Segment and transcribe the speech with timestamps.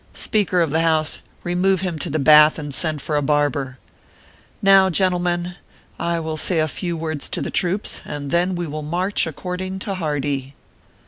[0.15, 3.77] Speaker of the House, remove him to the bath and send for a barber.
[4.59, 5.57] Now, gentle men,
[5.99, 9.77] I will say a few words to the troops, and then we will march according
[9.77, 10.55] to Hardee."